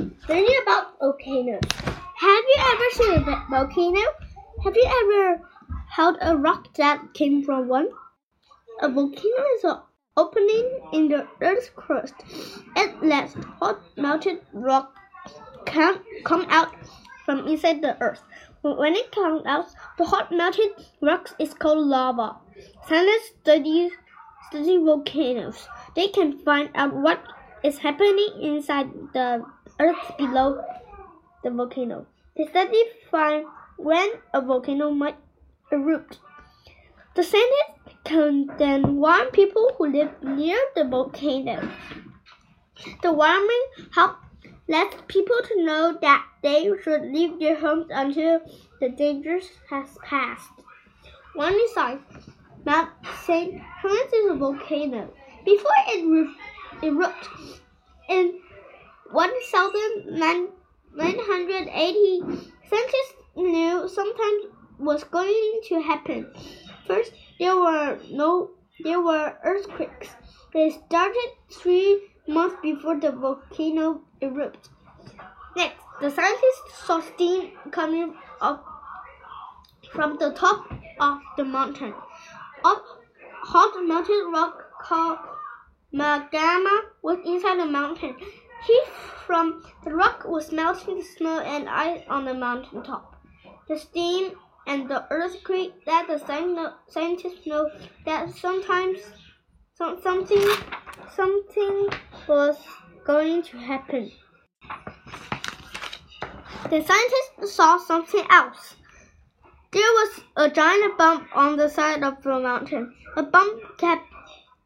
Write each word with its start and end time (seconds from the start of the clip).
Learning 0.00 0.54
about 0.62 0.98
volcanoes. 0.98 1.60
Have 1.74 2.44
you 2.48 2.56
ever 2.58 2.84
seen 2.92 3.12
a 3.28 3.44
volcano? 3.50 4.00
Have 4.64 4.74
you 4.74 4.88
ever 5.02 5.42
held 5.90 6.16
a 6.22 6.36
rock 6.38 6.74
that 6.76 7.12
came 7.12 7.42
from 7.44 7.68
one? 7.68 7.88
A 8.80 8.88
volcano 8.88 9.44
is 9.56 9.64
an 9.64 9.76
opening 10.16 10.80
in 10.94 11.08
the 11.08 11.26
Earth's 11.42 11.68
crust. 11.76 12.14
It 12.76 13.02
lets 13.02 13.34
hot 13.58 13.80
melted 13.98 14.40
rock 14.54 14.96
come, 15.66 16.00
come 16.24 16.46
out 16.48 16.74
from 17.26 17.46
inside 17.46 17.82
the 17.82 18.00
Earth. 18.00 18.22
When 18.62 18.94
it 18.94 19.12
comes 19.12 19.42
out, 19.44 19.66
the 19.98 20.06
hot 20.06 20.32
melted 20.32 20.70
rock 21.02 21.28
is 21.38 21.52
called 21.52 21.86
lava. 21.86 22.36
Scientists 22.88 23.34
study, 23.42 23.90
study 24.48 24.78
volcanoes. 24.78 25.68
They 25.94 26.08
can 26.08 26.38
find 26.38 26.70
out 26.74 26.94
what 26.94 27.22
is 27.62 27.76
happening 27.76 28.30
inside 28.40 28.88
the 29.12 29.44
earth 29.80 30.16
below 30.18 30.62
the 31.42 31.50
volcano. 31.50 32.06
They 32.36 32.46
study 32.46 32.84
find 33.10 33.46
when 33.76 34.10
a 34.34 34.40
volcano 34.40 34.90
might 34.90 35.16
erupt. 35.72 36.18
The 37.16 37.24
scientists 37.24 37.96
can 38.04 38.46
then 38.58 38.96
warn 38.96 39.30
people 39.30 39.72
who 39.76 39.90
live 39.90 40.10
near 40.22 40.58
the 40.76 40.84
volcano. 40.84 41.68
The 43.02 43.12
warning 43.12 43.64
helps 43.92 44.26
lets 44.68 44.96
people 45.08 45.36
to 45.42 45.64
know 45.64 45.98
that 46.00 46.24
they 46.42 46.70
should 46.82 47.02
leave 47.02 47.40
their 47.40 47.58
homes 47.58 47.86
until 47.90 48.40
the 48.80 48.88
danger 48.90 49.40
has 49.68 49.98
passed. 50.04 50.52
One 51.34 51.54
inside 51.54 51.98
Mount 52.64 52.90
St. 53.26 53.60
Helens 53.60 54.12
is 54.12 54.30
a 54.30 54.34
volcano. 54.34 55.12
Before 55.44 55.72
it 55.88 56.28
erupts, 56.82 57.60
in 58.08 58.38
1980, 60.94 62.20
scientists 62.68 63.14
knew 63.36 63.88
something 63.88 64.50
was 64.78 65.04
going 65.04 65.60
to 65.68 65.80
happen. 65.80 66.32
First, 66.86 67.12
there 67.38 67.56
were 67.56 67.98
no 68.10 68.50
there 68.82 69.00
were 69.00 69.36
earthquakes. 69.44 70.08
They 70.54 70.70
started 70.70 71.30
three 71.50 72.08
months 72.26 72.56
before 72.62 72.98
the 72.98 73.12
volcano 73.12 74.02
erupted. 74.20 74.68
Next, 75.56 75.82
the 76.00 76.10
scientists 76.10 76.84
saw 76.86 77.00
steam 77.00 77.50
coming 77.70 78.14
up 78.40 78.64
from 79.92 80.16
the 80.18 80.30
top 80.32 80.72
of 81.00 81.18
the 81.36 81.44
mountain. 81.44 81.94
Up 82.64 82.84
hot 83.42 83.74
melted 83.86 84.32
rock 84.32 84.70
called 84.80 85.18
magma 85.92 86.82
was 87.02 87.18
inside 87.24 87.58
the 87.58 87.66
mountain. 87.66 88.16
Heat 88.70 88.86
from 89.26 89.64
the 89.82 89.92
rock 89.92 90.24
was 90.24 90.52
melting 90.52 90.98
the 90.98 91.04
snow 91.04 91.40
and 91.40 91.68
ice 91.68 92.04
on 92.08 92.24
the 92.24 92.34
mountain 92.34 92.84
top. 92.84 93.16
The 93.66 93.76
steam 93.76 94.32
and 94.64 94.88
the 94.88 95.06
earthquake 95.10 95.72
let 95.88 96.06
the 96.06 96.18
scientists 96.86 97.46
know 97.48 97.68
that 98.04 98.30
sometimes 98.30 99.00
something 99.74 100.44
something 101.16 101.88
was 102.28 102.58
going 103.04 103.42
to 103.42 103.56
happen. 103.56 104.12
The 106.70 106.80
scientists 106.88 107.52
saw 107.52 107.76
something 107.78 108.24
else. 108.30 108.76
There 109.72 109.92
was 110.00 110.20
a 110.36 110.48
giant 110.48 110.96
bump 110.96 111.26
on 111.34 111.56
the 111.56 111.68
side 111.68 112.04
of 112.04 112.22
the 112.22 112.38
mountain. 112.38 112.94
The 113.16 113.24
bump 113.24 113.78
kept 113.78 114.06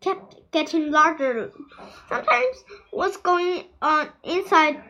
kept 0.00 0.36
getting 0.52 0.90
larger. 0.90 1.50
Sometimes 2.08 2.64
what's 2.90 3.16
going 3.16 3.64
on 3.82 4.10
inside 4.22 4.82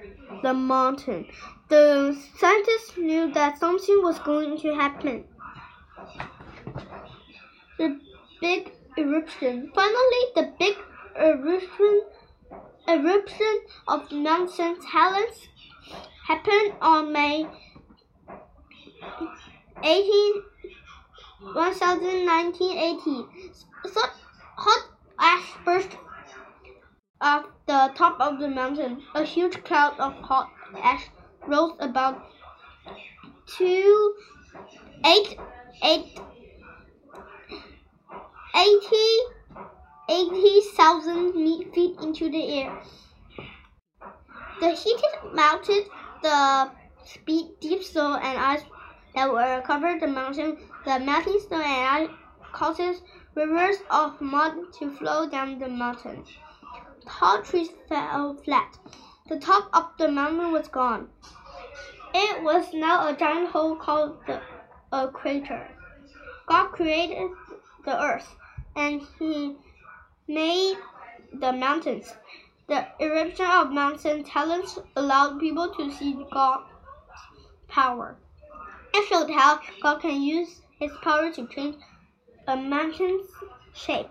the 0.43 0.55
mountain? 0.55 1.27
The 1.69 2.19
scientists 2.39 2.97
knew 2.97 3.33
that 3.33 3.59
something 3.59 4.03
was 4.03 4.19
going 4.21 4.59
to 4.61 4.75
happen. 4.75 5.25
The 7.79 8.01
big 8.41 8.73
eruption. 8.97 9.71
Finally, 9.75 10.25
the 10.35 10.53
big 10.59 10.77
eruption 11.17 12.03
eruption 12.89 13.61
of 13.87 14.11
Mount 14.11 14.51
St. 14.51 14.83
Helens 14.83 15.49
happened 16.27 16.73
on 16.81 17.13
May 17.13 17.47
18, 19.83 20.43
1980. 21.55 23.27
So 23.93 24.01
burst 25.65 25.97
off 27.21 27.47
the 27.67 27.93
top 27.95 28.21
of 28.21 28.39
the 28.39 28.49
mountain. 28.49 29.03
A 29.15 29.25
huge 29.25 29.63
cloud 29.65 29.99
of 29.99 30.13
hot 30.15 30.51
ash 30.83 31.07
rose 31.47 31.77
about 31.81 32.23
two, 33.47 34.15
eight, 35.05 35.37
eight, 35.85 36.21
eighty, 38.57 39.11
eighty 40.09 40.61
thousand 40.77 41.33
feet 41.75 41.97
into 42.01 42.31
the 42.31 42.61
air. 42.61 42.83
The 44.61 44.71
heated 44.71 45.35
melted 45.35 45.85
the 46.23 46.71
deep 47.61 47.83
snow 47.83 48.17
and 48.17 48.39
ice 48.39 48.63
that 49.15 49.33
were 49.33 49.63
covered 49.67 50.01
the 50.01 50.07
mountain. 50.07 50.59
The 50.85 50.99
melting 50.99 51.41
snow 51.47 51.61
and 51.61 52.09
ice 52.09 52.17
causes 52.59 53.03
rivers 53.37 53.77
of 53.89 54.21
mud 54.21 54.73
to 54.73 54.91
flow 54.91 55.29
down 55.29 55.61
the 55.61 55.69
mountain. 55.69 56.25
Tall 57.07 57.41
trees 57.41 57.69
fell 57.89 58.35
flat. 58.45 58.77
The 59.29 59.39
top 59.39 59.71
of 59.73 59.85
the 59.97 60.09
mountain 60.09 60.51
was 60.51 60.67
gone. 60.67 61.09
It 62.13 62.43
was 62.43 62.75
now 62.75 63.07
a 63.07 63.15
giant 63.17 63.51
hole 63.51 63.77
called 63.77 64.17
the, 64.27 64.41
a 64.91 65.07
crater. 65.07 65.69
God 66.47 66.69
created 66.71 67.31
the 67.85 68.03
earth, 68.03 68.35
and 68.75 69.03
He 69.21 69.55
made 70.27 70.79
the 71.33 71.53
mountains. 71.53 72.13
The 72.67 72.89
eruption 73.01 73.47
of 73.47 73.71
Mount 73.71 74.01
St. 74.01 74.27
Helens 74.27 74.81
allowed 74.97 75.39
people 75.39 75.69
to 75.77 75.93
see 75.93 76.27
God's 76.33 76.67
power. 77.69 78.17
It 78.95 79.07
showed 79.09 79.31
how 79.31 79.61
God 79.81 80.01
can 80.01 80.21
use 80.21 80.63
His 80.81 80.91
power 81.03 81.31
to 81.31 81.47
change 81.47 81.77
a 82.49 82.57
mountain's 82.57 83.27
shape. 83.75 84.09